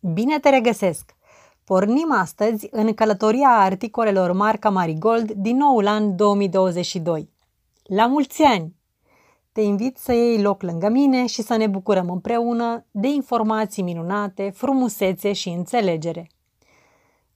Bine 0.00 0.38
te 0.38 0.48
regăsesc! 0.48 1.16
Pornim 1.64 2.12
astăzi 2.12 2.68
în 2.70 2.94
călătoria 2.94 3.48
articolelor 3.48 4.32
marca 4.32 4.70
Marigold 4.70 5.32
din 5.32 5.56
noul 5.56 5.86
an 5.86 6.16
2022. 6.16 7.30
La 7.82 8.06
mulți 8.06 8.42
ani! 8.42 8.74
Te 9.52 9.60
invit 9.60 9.96
să 9.96 10.12
iei 10.12 10.42
loc 10.42 10.62
lângă 10.62 10.88
mine 10.88 11.26
și 11.26 11.42
să 11.42 11.56
ne 11.56 11.66
bucurăm 11.66 12.10
împreună 12.10 12.84
de 12.90 13.08
informații 13.08 13.82
minunate, 13.82 14.50
frumusețe 14.50 15.32
și 15.32 15.48
înțelegere. 15.48 16.30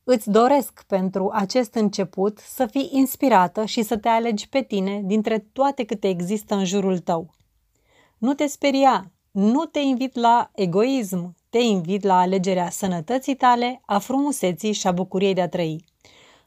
Îți 0.05 0.31
doresc 0.31 0.85
pentru 0.87 1.31
acest 1.33 1.75
început 1.75 2.39
să 2.39 2.67
fii 2.67 2.89
inspirată 2.93 3.65
și 3.65 3.83
să 3.83 3.97
te 3.97 4.09
alegi 4.09 4.49
pe 4.49 4.63
tine 4.63 5.01
dintre 5.05 5.39
toate 5.53 5.85
câte 5.85 6.09
există 6.09 6.55
în 6.55 6.65
jurul 6.65 6.99
tău. 6.99 7.31
Nu 8.19 8.35
te 8.35 8.47
speria, 8.47 9.11
nu 9.31 9.65
te 9.65 9.79
invit 9.79 10.15
la 10.15 10.51
egoism, 10.55 11.35
te 11.53 11.59
invit 11.59 12.05
la 12.05 12.19
alegerea 12.19 12.71
sănătății 12.71 13.35
tale, 13.35 13.83
a 13.87 13.99
frumuseții 13.99 14.73
și 14.73 14.87
a 14.87 14.93
bucuriei 14.93 15.35
de 15.35 15.41
a 15.41 15.49
trăi. 15.49 15.85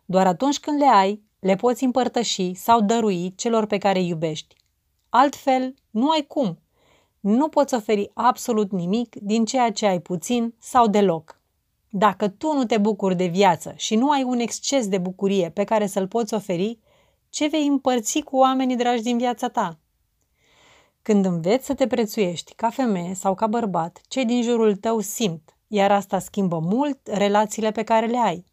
Doar 0.06 0.28
atunci 0.28 0.60
când 0.60 0.80
le 0.80 0.88
ai, 0.88 1.24
le 1.40 1.56
poți 1.56 1.84
împărtăși 1.84 2.54
sau 2.54 2.82
dărui 2.82 3.34
celor 3.36 3.66
pe 3.66 3.78
care 3.78 4.00
îi 4.00 4.08
iubești. 4.08 4.56
Altfel, 5.10 5.74
nu 5.92 6.10
ai 6.10 6.26
cum. 6.28 6.60
Nu 7.20 7.48
poți 7.48 7.74
oferi 7.74 8.12
absolut 8.14 8.72
nimic 8.72 9.16
din 9.16 9.46
ceea 9.46 9.72
ce 9.72 9.86
ai 9.86 10.00
puțin 10.00 10.54
sau 10.60 10.88
deloc. 10.88 11.42
Dacă 11.90 12.28
tu 12.28 12.54
nu 12.54 12.66
te 12.66 12.78
bucuri 12.78 13.16
de 13.16 13.26
viață 13.26 13.74
și 13.76 13.96
nu 13.96 14.10
ai 14.10 14.24
un 14.24 14.40
exces 14.40 14.88
de 14.88 14.98
bucurie 14.98 15.50
pe 15.50 15.64
care 15.64 15.88
să-l 15.88 16.08
poți 16.08 16.34
oferi, 16.34 16.80
ce 17.30 17.48
vei 17.48 17.68
împărți 17.68 18.20
cu 18.20 18.38
oamenii 18.38 18.76
dragi 18.76 19.04
din 19.04 19.18
viața 19.18 19.48
ta? 19.48 19.80
Când 21.06 21.26
înveți 21.26 21.66
să 21.66 21.74
te 21.74 21.88
prețuiești 21.88 22.54
ca 22.54 22.70
femeie 22.70 23.14
sau 23.14 23.36
ca 23.36 23.48
bărbat, 23.48 24.02
cei 24.08 24.26
din 24.26 24.42
jurul 24.42 24.76
tău 24.76 25.00
simt, 25.00 25.58
iar 25.68 25.92
asta 25.92 26.20
schimbă 26.20 26.60
mult 26.60 27.08
relațiile 27.08 27.72
pe 27.72 27.84
care 27.84 28.06
le 28.06 28.18
ai. 28.18 28.46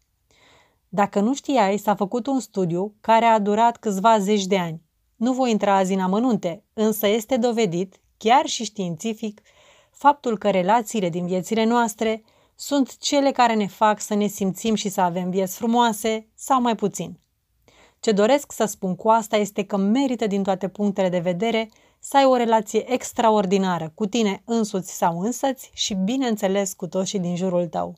Dacă 0.89 1.19
nu 1.19 1.33
știai, 1.33 1.77
s-a 1.77 1.95
făcut 1.95 2.27
un 2.27 2.39
studiu 2.39 2.93
care 3.01 3.25
a 3.25 3.39
durat 3.39 3.77
câțiva 3.77 4.19
zeci 4.19 4.45
de 4.45 4.57
ani. 4.57 4.81
Nu 5.15 5.33
voi 5.33 5.51
intra 5.51 5.75
azi 5.75 5.93
în 5.93 5.99
amănunte, 5.99 6.63
însă 6.73 7.07
este 7.07 7.37
dovedit, 7.37 8.01
chiar 8.17 8.45
și 8.45 8.63
științific, 8.63 9.41
faptul 9.91 10.37
că 10.37 10.49
relațiile 10.49 11.09
din 11.09 11.25
viețile 11.25 11.63
noastre 11.63 12.23
sunt 12.55 12.97
cele 12.97 13.31
care 13.31 13.53
ne 13.53 13.67
fac 13.67 14.01
să 14.01 14.13
ne 14.13 14.27
simțim 14.27 14.75
și 14.75 14.89
să 14.89 15.01
avem 15.01 15.29
vieți 15.29 15.57
frumoase 15.57 16.27
sau 16.35 16.61
mai 16.61 16.75
puțin. 16.75 17.19
Ce 17.99 18.11
doresc 18.11 18.51
să 18.51 18.65
spun 18.65 18.95
cu 18.95 19.09
asta 19.09 19.37
este 19.37 19.63
că 19.63 19.77
merită 19.77 20.27
din 20.27 20.43
toate 20.43 20.67
punctele 20.67 21.09
de 21.09 21.19
vedere 21.19 21.69
să 22.05 22.17
ai 22.17 22.25
o 22.25 22.35
relație 22.35 22.93
extraordinară 22.93 23.91
cu 23.95 24.05
tine 24.05 24.41
însuți 24.45 24.97
sau 24.97 25.19
însăți 25.19 25.71
și, 25.73 25.93
bineînțeles, 25.93 26.73
cu 26.73 26.87
toți 26.87 27.09
și 27.09 27.17
din 27.17 27.35
jurul 27.35 27.67
tău. 27.67 27.95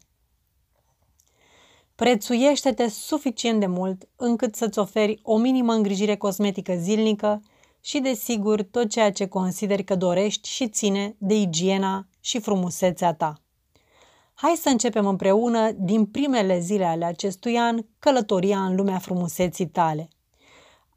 Prețuiește-te 1.96 2.88
suficient 2.88 3.60
de 3.60 3.66
mult 3.66 4.08
încât 4.16 4.56
să-ți 4.56 4.80
oferi 4.80 5.20
o 5.24 5.38
minimă 5.38 5.74
îngrijire 5.74 6.16
cosmetică 6.16 6.74
zilnică 6.76 7.42
și, 7.82 8.00
desigur, 8.00 8.64
tot 8.64 8.90
ceea 8.90 9.12
ce 9.12 9.28
consideri 9.28 9.84
că 9.84 9.96
dorești 9.96 10.50
și 10.50 10.70
ține 10.70 11.16
de 11.18 11.36
igiena 11.36 12.08
și 12.20 12.40
frumusețea 12.40 13.14
ta. 13.14 13.34
Hai 14.34 14.54
să 14.56 14.70
începem 14.70 15.08
împreună, 15.08 15.72
din 15.72 16.06
primele 16.06 16.60
zile 16.60 16.86
ale 16.86 17.06
acestui 17.06 17.58
an, 17.58 17.86
călătoria 18.00 18.66
în 18.66 18.76
lumea 18.76 18.98
frumuseții 18.98 19.68
tale. 19.68 20.10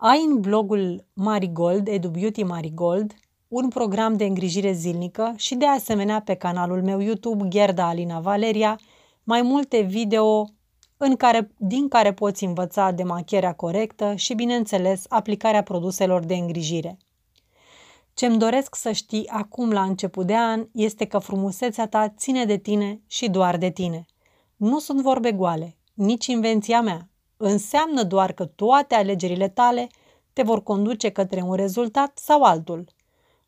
Ai 0.00 0.24
în 0.24 0.40
blogul 0.40 1.04
Marigold, 1.12 1.88
Edu 1.88 2.08
Beauty 2.08 2.42
Marigold, 2.42 3.14
un 3.48 3.68
program 3.68 4.16
de 4.16 4.24
îngrijire 4.24 4.72
zilnică 4.72 5.32
și 5.36 5.54
de 5.54 5.66
asemenea 5.66 6.20
pe 6.20 6.34
canalul 6.34 6.82
meu 6.82 7.00
YouTube 7.00 7.48
Gerda 7.48 7.88
Alina 7.88 8.20
Valeria 8.20 8.78
mai 9.24 9.42
multe 9.42 9.80
video 9.80 10.48
în 10.96 11.16
care, 11.16 11.50
din 11.56 11.88
care 11.88 12.12
poți 12.12 12.44
învăța 12.44 12.90
demachierea 12.90 13.52
corectă 13.54 14.14
și, 14.14 14.34
bineînțeles, 14.34 15.04
aplicarea 15.08 15.62
produselor 15.62 16.24
de 16.24 16.34
îngrijire. 16.34 16.98
Ce-mi 18.14 18.38
doresc 18.38 18.74
să 18.74 18.92
știi 18.92 19.28
acum 19.28 19.70
la 19.70 19.82
început 19.82 20.26
de 20.26 20.36
an 20.36 20.66
este 20.72 21.04
că 21.04 21.18
frumusețea 21.18 21.88
ta 21.88 22.08
ține 22.08 22.44
de 22.44 22.56
tine 22.56 23.00
și 23.06 23.28
doar 23.28 23.56
de 23.56 23.70
tine. 23.70 24.04
Nu 24.56 24.78
sunt 24.78 25.00
vorbe 25.00 25.32
goale, 25.32 25.76
nici 25.94 26.26
invenția 26.26 26.80
mea, 26.80 27.08
înseamnă 27.38 28.02
doar 28.02 28.32
că 28.32 28.44
toate 28.44 28.94
alegerile 28.94 29.48
tale 29.48 29.88
te 30.32 30.42
vor 30.42 30.62
conduce 30.62 31.08
către 31.10 31.40
un 31.40 31.54
rezultat 31.54 32.18
sau 32.18 32.42
altul. 32.42 32.84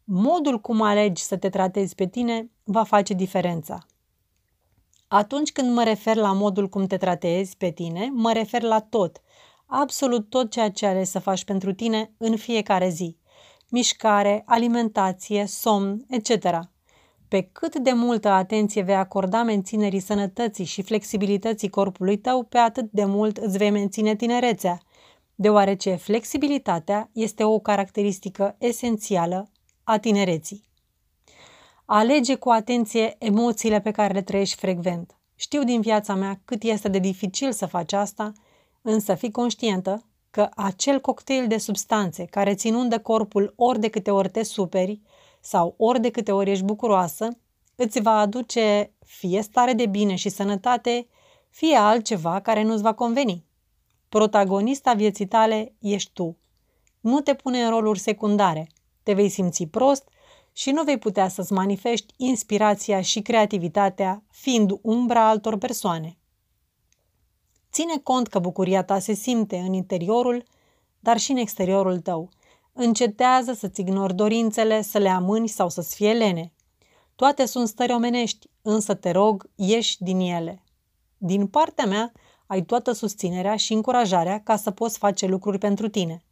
Modul 0.05 0.61
cum 0.61 0.81
alegi 0.81 1.23
să 1.23 1.37
te 1.37 1.49
tratezi 1.49 1.95
pe 1.95 2.06
tine 2.06 2.51
va 2.65 2.83
face 2.83 3.15
diferența. 3.15 3.78
Atunci 5.09 5.53
când 5.53 5.73
mă 5.73 5.83
refer 5.83 6.17
la 6.17 6.33
modul 6.33 6.69
cum 6.69 6.87
te 6.87 6.97
tratezi 6.97 7.56
pe 7.56 7.71
tine, 7.71 8.11
mă 8.12 8.33
refer 8.33 8.62
la 8.62 8.81
tot, 8.81 9.21
absolut 9.67 10.31
tot 10.31 10.51
ceea 10.51 10.71
ce 10.71 10.87
ales 10.87 11.11
să 11.11 11.19
faci 11.19 11.45
pentru 11.45 11.72
tine 11.72 12.12
în 12.19 12.37
fiecare 12.37 12.89
zi. 12.89 13.17
Mișcare, 13.69 14.43
alimentație, 14.47 15.47
somn, 15.47 16.05
etc. 16.09 16.59
Pe 17.31 17.49
cât 17.53 17.77
de 17.77 17.93
multă 17.93 18.29
atenție 18.29 18.83
vei 18.83 18.95
acorda 18.95 19.43
menținerii 19.43 20.01
sănătății 20.01 20.65
și 20.65 20.83
flexibilității 20.83 21.69
corpului 21.69 22.19
tău, 22.19 22.43
pe 22.43 22.59
atât 22.59 22.91
de 22.91 23.05
mult 23.05 23.37
îți 23.37 23.59
vei 23.59 23.71
menține 23.71 24.17
tinerețea, 24.17 24.81
deoarece 25.35 25.95
flexibilitatea 25.95 27.11
este 27.13 27.45
o 27.45 27.59
caracteristică 27.59 28.57
esențială 28.59 29.51
a 29.85 29.99
tinereții. 29.99 30.65
Alege 31.85 32.35
cu 32.35 32.51
atenție 32.51 33.17
emoțiile 33.19 33.81
pe 33.81 33.91
care 33.91 34.13
le 34.13 34.23
trăiești 34.23 34.57
frecvent. 34.57 35.17
Știu 35.35 35.65
din 35.65 35.81
viața 35.81 36.15
mea 36.15 36.41
cât 36.45 36.63
este 36.63 36.89
de 36.89 36.99
dificil 36.99 37.53
să 37.53 37.67
faci 37.67 37.93
asta, 37.93 38.33
însă 38.83 39.15
fii 39.15 39.31
conștientă 39.31 40.05
că 40.31 40.49
acel 40.57 41.01
cocktail 41.01 41.47
de 41.47 41.59
substanțe 41.59 42.25
care 42.25 42.55
ți 42.55 42.67
inundă 42.67 42.99
corpul 42.99 43.53
ori 43.57 43.81
de 43.81 43.89
câte 43.89 44.11
ori 44.11 44.31
te 44.31 44.43
superi, 44.43 45.01
sau 45.41 45.75
ori 45.78 46.01
de 46.01 46.11
câte 46.11 46.33
ori 46.33 46.51
ești 46.51 46.65
bucuroasă, 46.65 47.28
îți 47.77 48.01
va 48.01 48.19
aduce 48.19 48.93
fie 49.05 49.43
stare 49.43 49.73
de 49.73 49.87
bine 49.87 50.15
și 50.15 50.28
sănătate, 50.28 51.06
fie 51.49 51.77
altceva 51.77 52.41
care 52.41 52.62
nu-ți 52.62 52.83
va 52.83 52.93
conveni. 52.93 53.45
Protagonista 54.09 54.93
vieții 54.93 55.27
tale 55.27 55.75
ești 55.78 56.11
tu. 56.12 56.37
Nu 57.01 57.21
te 57.21 57.34
pune 57.34 57.62
în 57.62 57.71
roluri 57.71 57.99
secundare. 57.99 58.69
Te 59.03 59.12
vei 59.12 59.28
simți 59.28 59.67
prost 59.67 60.09
și 60.53 60.71
nu 60.71 60.83
vei 60.83 60.99
putea 60.99 61.28
să-ți 61.28 61.53
manifesti 61.53 62.15
inspirația 62.17 63.01
și 63.01 63.21
creativitatea 63.21 64.22
fiind 64.31 64.78
umbra 64.83 65.28
altor 65.28 65.59
persoane. 65.59 66.17
Ține 67.72 67.99
cont 68.03 68.28
că 68.28 68.39
bucuria 68.39 68.83
ta 68.83 68.99
se 68.99 69.12
simte 69.12 69.57
în 69.57 69.72
interiorul, 69.72 70.45
dar 71.01 71.19
și 71.19 71.31
în 71.31 71.37
exteriorul 71.37 72.01
tău– 72.01 72.28
Încetează 72.73 73.53
să-ți 73.53 73.81
ignori 73.81 74.15
dorințele, 74.15 74.83
să 74.83 74.99
le 74.99 75.09
amâni 75.09 75.49
sau 75.49 75.69
să-ți 75.69 75.95
fie 75.95 76.13
lene. 76.13 76.53
Toate 77.15 77.45
sunt 77.45 77.69
stări 77.69 77.93
omenești, 77.93 78.47
însă 78.63 78.95
te 78.95 79.11
rog, 79.11 79.51
ieși 79.55 80.03
din 80.03 80.21
ele. 80.21 80.63
Din 81.17 81.47
partea 81.47 81.87
mea, 81.87 82.13
ai 82.47 82.63
toată 82.63 82.93
susținerea 82.93 83.57
și 83.57 83.73
încurajarea 83.73 84.41
ca 84.41 84.57
să 84.57 84.71
poți 84.71 84.99
face 84.99 85.27
lucruri 85.27 85.59
pentru 85.59 85.89
tine. 85.89 86.23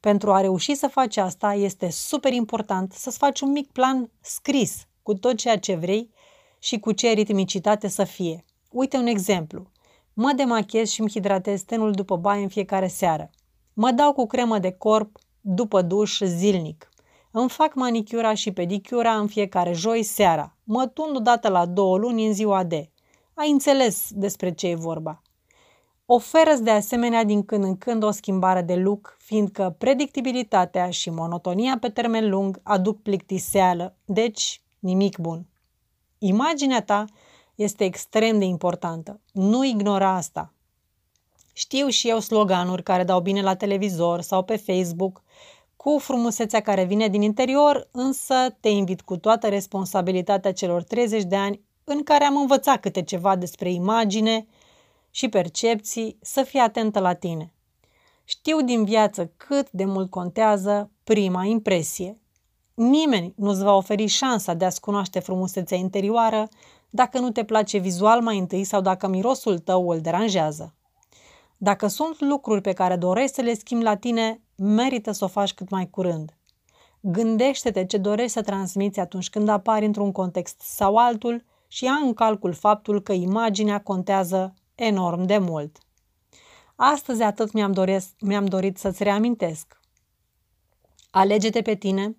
Pentru 0.00 0.32
a 0.32 0.40
reuși 0.40 0.74
să 0.74 0.86
faci 0.86 1.16
asta, 1.16 1.54
este 1.54 1.90
super 1.90 2.32
important 2.32 2.92
să-ți 2.92 3.18
faci 3.18 3.40
un 3.40 3.50
mic 3.50 3.72
plan 3.72 4.10
scris 4.20 4.86
cu 5.02 5.14
tot 5.14 5.36
ceea 5.36 5.58
ce 5.58 5.74
vrei 5.74 6.10
și 6.58 6.78
cu 6.78 6.92
ce 6.92 7.10
ritmicitate 7.10 7.88
să 7.88 8.04
fie. 8.04 8.44
Uite 8.70 8.96
un 8.96 9.06
exemplu. 9.06 9.70
Mă 10.12 10.32
demachez 10.36 10.88
și 10.88 11.00
îmi 11.00 11.10
hidratez 11.10 11.62
tenul 11.62 11.92
după 11.92 12.16
baie 12.16 12.42
în 12.42 12.48
fiecare 12.48 12.88
seară. 12.88 13.30
Mă 13.72 13.90
dau 13.90 14.12
cu 14.12 14.26
cremă 14.26 14.58
de 14.58 14.70
corp 14.70 15.18
după 15.40 15.82
duș 15.82 16.20
zilnic. 16.20 16.88
Îmi 17.30 17.48
fac 17.48 17.74
manicura 17.74 18.34
și 18.34 18.52
pedicura 18.52 19.16
în 19.16 19.26
fiecare 19.26 19.72
joi 19.72 20.02
seara. 20.02 20.56
Mă 20.64 20.86
tund 20.86 21.16
odată 21.16 21.48
la 21.48 21.66
două 21.66 21.98
luni 21.98 22.26
în 22.26 22.32
ziua 22.32 22.64
de. 22.64 22.90
Ai 23.34 23.50
înțeles 23.50 24.08
despre 24.10 24.52
ce 24.52 24.66
e 24.66 24.74
vorba. 24.74 25.22
oferă 26.06 26.54
de 26.54 26.70
asemenea 26.70 27.24
din 27.24 27.44
când 27.44 27.64
în 27.64 27.76
când 27.76 28.02
o 28.02 28.10
schimbare 28.10 28.62
de 28.62 28.74
look, 28.74 29.16
fiindcă 29.18 29.74
predictibilitatea 29.78 30.90
și 30.90 31.10
monotonia 31.10 31.78
pe 31.80 31.88
termen 31.88 32.28
lung 32.28 32.60
aduc 32.62 33.02
plictiseală, 33.02 33.96
deci 34.04 34.62
nimic 34.78 35.18
bun. 35.18 35.46
Imaginea 36.18 36.82
ta 36.82 37.04
este 37.54 37.84
extrem 37.84 38.38
de 38.38 38.44
importantă. 38.44 39.20
Nu 39.32 39.64
ignora 39.64 40.14
asta. 40.14 40.52
Știu 41.60 41.88
și 41.88 42.08
eu 42.08 42.20
sloganuri 42.20 42.82
care 42.82 43.04
dau 43.04 43.20
bine 43.20 43.42
la 43.42 43.54
televizor 43.54 44.20
sau 44.20 44.42
pe 44.42 44.56
Facebook, 44.56 45.22
cu 45.76 45.98
frumusețea 45.98 46.60
care 46.60 46.84
vine 46.84 47.08
din 47.08 47.22
interior, 47.22 47.88
însă 47.90 48.34
te 48.60 48.68
invit 48.68 49.00
cu 49.00 49.16
toată 49.16 49.48
responsabilitatea 49.48 50.52
celor 50.52 50.82
30 50.82 51.22
de 51.22 51.36
ani 51.36 51.60
în 51.84 52.02
care 52.02 52.24
am 52.24 52.36
învățat 52.36 52.80
câte 52.80 53.02
ceva 53.02 53.36
despre 53.36 53.72
imagine 53.72 54.46
și 55.10 55.28
percepții, 55.28 56.18
să 56.20 56.42
fii 56.42 56.60
atentă 56.60 57.00
la 57.00 57.14
tine. 57.14 57.52
Știu 58.24 58.62
din 58.62 58.84
viață 58.84 59.30
cât 59.36 59.70
de 59.70 59.84
mult 59.84 60.10
contează 60.10 60.90
prima 61.04 61.44
impresie. 61.44 62.18
Nimeni 62.74 63.32
nu-ți 63.36 63.62
va 63.62 63.72
oferi 63.72 64.06
șansa 64.06 64.54
de 64.54 64.64
a-ți 64.64 64.80
cunoaște 64.80 65.18
frumusețea 65.18 65.76
interioară 65.76 66.48
dacă 66.90 67.18
nu 67.18 67.30
te 67.30 67.44
place 67.44 67.78
vizual 67.78 68.20
mai 68.20 68.38
întâi 68.38 68.64
sau 68.64 68.80
dacă 68.80 69.08
mirosul 69.08 69.58
tău 69.58 69.88
îl 69.88 70.00
deranjează. 70.00 70.74
Dacă 71.62 71.86
sunt 71.86 72.20
lucruri 72.20 72.60
pe 72.60 72.72
care 72.72 72.96
dorești 72.96 73.34
să 73.34 73.40
le 73.40 73.54
schimbi 73.54 73.84
la 73.84 73.96
tine, 73.96 74.40
merită 74.56 75.12
să 75.12 75.24
o 75.24 75.28
faci 75.28 75.54
cât 75.54 75.68
mai 75.68 75.90
curând. 75.90 76.36
Gândește-te 77.00 77.84
ce 77.86 77.96
dorești 77.96 78.32
să 78.32 78.42
transmiți 78.42 79.00
atunci 79.00 79.30
când 79.30 79.48
apari 79.48 79.84
într-un 79.84 80.12
context 80.12 80.60
sau 80.60 80.96
altul 80.96 81.44
și 81.68 81.84
ia 81.84 81.92
în 81.92 82.14
calcul 82.14 82.52
faptul 82.52 83.02
că 83.02 83.12
imaginea 83.12 83.82
contează 83.82 84.54
enorm 84.74 85.22
de 85.24 85.38
mult. 85.38 85.78
Astăzi 86.76 87.22
atât 87.22 87.52
mi-am, 87.52 87.72
doresc, 87.72 88.14
mi-am 88.20 88.46
dorit 88.46 88.78
să-ți 88.78 89.02
reamintesc. 89.02 89.80
Alege-te 91.10 91.62
pe 91.62 91.74
tine, 91.74 92.16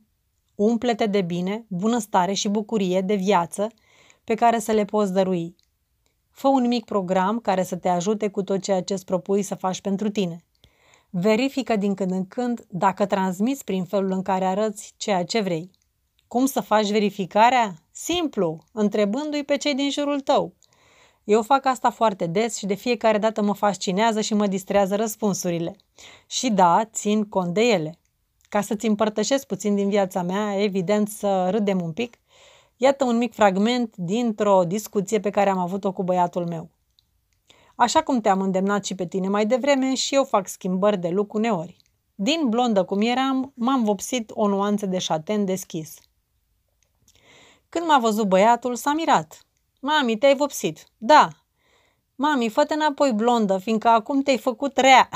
umplete 0.55 1.05
de 1.05 1.21
bine, 1.21 1.65
bunăstare 1.67 2.33
și 2.33 2.49
bucurie 2.49 3.01
de 3.01 3.15
viață 3.15 3.67
pe 4.23 4.33
care 4.33 4.59
să 4.59 4.71
le 4.71 4.85
poți 4.85 5.13
dărui. 5.13 5.55
Fă 6.31 6.47
un 6.47 6.67
mic 6.67 6.85
program 6.85 7.39
care 7.39 7.63
să 7.63 7.75
te 7.75 7.87
ajute 7.87 8.27
cu 8.29 8.43
tot 8.43 8.61
ceea 8.61 8.83
ce 8.83 8.93
îți 8.93 9.05
propui 9.05 9.41
să 9.41 9.55
faci 9.55 9.81
pentru 9.81 10.09
tine. 10.09 10.45
Verifică 11.09 11.75
din 11.75 11.93
când 11.93 12.11
în 12.11 12.27
când 12.27 12.65
dacă 12.69 13.05
transmiți 13.05 13.63
prin 13.63 13.83
felul 13.83 14.11
în 14.11 14.21
care 14.21 14.45
arăți 14.45 14.93
ceea 14.97 15.25
ce 15.25 15.39
vrei. 15.39 15.71
Cum 16.27 16.45
să 16.45 16.61
faci 16.61 16.91
verificarea? 16.91 17.73
Simplu, 17.91 18.63
întrebându-i 18.71 19.43
pe 19.43 19.57
cei 19.57 19.75
din 19.75 19.89
jurul 19.89 20.19
tău. 20.19 20.53
Eu 21.23 21.41
fac 21.41 21.65
asta 21.65 21.89
foarte 21.89 22.25
des 22.25 22.57
și 22.57 22.65
de 22.65 22.73
fiecare 22.73 23.17
dată 23.17 23.41
mă 23.41 23.53
fascinează 23.53 24.21
și 24.21 24.33
mă 24.33 24.47
distrează 24.47 24.95
răspunsurile. 24.95 25.75
Și 26.27 26.49
da, 26.49 26.85
țin 26.85 27.23
cont 27.23 27.53
de 27.53 27.61
ele. 27.61 27.99
Ca 28.49 28.61
să-ți 28.61 28.87
împărtășesc 28.87 29.45
puțin 29.45 29.75
din 29.75 29.89
viața 29.89 30.21
mea, 30.21 30.61
evident 30.61 31.07
să 31.07 31.49
râdem 31.49 31.81
un 31.81 31.91
pic, 31.91 32.19
iată 32.83 33.03
un 33.03 33.17
mic 33.17 33.33
fragment 33.33 33.95
dintr-o 33.97 34.63
discuție 34.63 35.19
pe 35.19 35.29
care 35.29 35.49
am 35.49 35.57
avut-o 35.57 35.91
cu 35.91 36.03
băiatul 36.03 36.47
meu. 36.47 36.69
Așa 37.75 38.03
cum 38.03 38.21
te-am 38.21 38.41
îndemnat 38.41 38.85
și 38.85 38.95
pe 38.95 39.07
tine 39.07 39.27
mai 39.27 39.45
devreme, 39.45 39.93
și 39.95 40.15
eu 40.15 40.23
fac 40.23 40.47
schimbări 40.47 40.97
de 40.97 41.09
look 41.09 41.33
uneori. 41.33 41.77
Din 42.15 42.49
blondă 42.49 42.83
cum 42.83 43.01
eram, 43.01 43.51
m-am 43.55 43.83
vopsit 43.83 44.31
o 44.33 44.47
nuanță 44.47 44.85
de 44.85 44.97
șaten 44.97 45.45
deschis. 45.45 45.99
Când 47.69 47.85
m-a 47.85 47.99
văzut 47.99 48.27
băiatul, 48.27 48.75
s-a 48.75 48.93
mirat. 48.93 49.45
Mami, 49.81 50.17
te-ai 50.17 50.35
vopsit. 50.35 50.87
Da. 50.97 51.27
Mami, 52.15 52.49
fă-te 52.49 52.73
înapoi 52.73 53.11
blondă, 53.13 53.57
fiindcă 53.57 53.87
acum 53.87 54.21
te-ai 54.21 54.37
făcut 54.37 54.77
rea. 54.77 55.09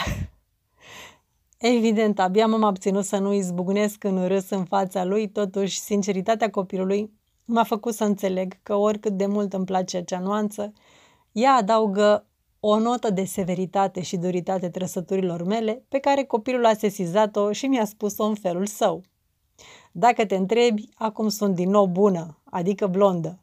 Evident, 1.57 2.19
abia 2.19 2.47
m-am 2.47 2.63
abținut 2.63 3.05
să 3.05 3.17
nu 3.17 3.33
izbucnesc 3.33 4.03
în 4.03 4.27
râs 4.27 4.49
în 4.49 4.65
fața 4.65 5.03
lui, 5.03 5.29
totuși 5.29 5.79
sinceritatea 5.79 6.49
copilului 6.49 7.23
m-a 7.45 7.63
făcut 7.63 7.93
să 7.93 8.03
înțeleg 8.03 8.57
că 8.63 8.75
oricât 8.75 9.17
de 9.17 9.25
mult 9.25 9.53
îmi 9.53 9.65
place 9.65 9.97
acea 9.97 10.19
nuanță, 10.19 10.73
ea 11.31 11.53
adaugă 11.53 12.25
o 12.59 12.79
notă 12.79 13.09
de 13.09 13.23
severitate 13.23 14.01
și 14.01 14.17
duritate 14.17 14.69
trăsăturilor 14.69 15.43
mele 15.43 15.83
pe 15.89 15.99
care 15.99 16.23
copilul 16.23 16.65
a 16.65 16.73
sesizat-o 16.73 17.51
și 17.51 17.67
mi-a 17.67 17.85
spus-o 17.85 18.23
în 18.23 18.35
felul 18.35 18.65
său. 18.65 19.03
Dacă 19.91 20.25
te 20.25 20.35
întrebi, 20.35 20.89
acum 20.95 21.29
sunt 21.29 21.55
din 21.55 21.69
nou 21.69 21.87
bună, 21.87 22.41
adică 22.43 22.87
blondă. 22.87 23.39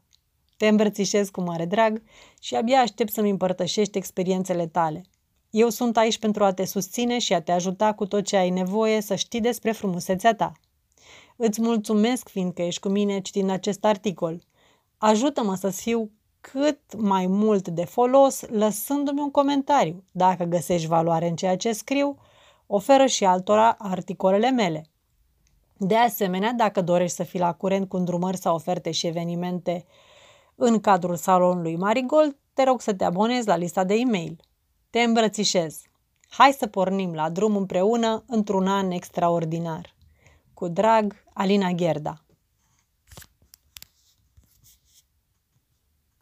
Te 0.57 0.67
îmbrățișez 0.67 1.29
cu 1.29 1.41
mare 1.41 1.65
drag 1.65 2.01
și 2.39 2.55
abia 2.55 2.79
aștept 2.79 3.11
să-mi 3.11 3.29
împărtășești 3.29 3.97
experiențele 3.97 4.67
tale. 4.67 5.01
Eu 5.49 5.69
sunt 5.69 5.97
aici 5.97 6.19
pentru 6.19 6.43
a 6.43 6.53
te 6.53 6.65
susține 6.65 7.19
și 7.19 7.33
a 7.33 7.41
te 7.41 7.51
ajuta 7.51 7.93
cu 7.93 8.05
tot 8.05 8.25
ce 8.25 8.37
ai 8.37 8.49
nevoie 8.49 9.01
să 9.01 9.15
știi 9.15 9.41
despre 9.41 9.71
frumusețea 9.71 10.35
ta. 10.35 10.51
Îți 11.35 11.61
mulțumesc 11.61 12.29
fiindcă 12.29 12.61
ești 12.61 12.81
cu 12.81 12.89
mine 12.89 13.19
citind 13.19 13.49
acest 13.49 13.85
articol. 13.85 14.41
Ajută-mă 14.97 15.55
să 15.55 15.69
fiu 15.69 16.11
cât 16.41 16.79
mai 16.97 17.27
mult 17.27 17.67
de 17.67 17.85
folos 17.85 18.41
lăsându-mi 18.49 19.19
un 19.19 19.31
comentariu. 19.31 20.03
Dacă 20.11 20.43
găsești 20.43 20.87
valoare 20.87 21.27
în 21.27 21.35
ceea 21.35 21.57
ce 21.57 21.71
scriu, 21.71 22.17
oferă 22.67 23.05
și 23.05 23.25
altora 23.25 23.75
articolele 23.79 24.49
mele. 24.49 24.85
De 25.77 25.95
asemenea, 25.95 26.51
dacă 26.51 26.81
dorești 26.81 27.15
să 27.15 27.23
fii 27.23 27.39
la 27.39 27.53
curent 27.53 27.89
cu 27.89 27.97
îndrumări 27.97 28.37
sau 28.37 28.55
oferte 28.55 28.91
și 28.91 29.07
evenimente 29.07 29.85
în 30.55 30.79
cadrul 30.79 31.15
salonului 31.15 31.75
Marigold, 31.75 32.35
te 32.53 32.63
rog 32.63 32.81
să 32.81 32.93
te 32.93 33.03
abonezi 33.03 33.47
la 33.47 33.55
lista 33.55 33.83
de 33.83 33.93
e-mail. 33.93 34.39
Te 34.89 34.99
îmbrățișez! 34.99 35.81
Hai 36.29 36.51
să 36.51 36.67
pornim 36.67 37.13
la 37.13 37.29
drum 37.29 37.55
împreună 37.55 38.23
într-un 38.27 38.67
an 38.67 38.91
extraordinar. 38.91 39.93
Cu 40.53 40.67
drag, 40.67 41.23
Alina 41.33 41.71
Gherda 41.71 42.22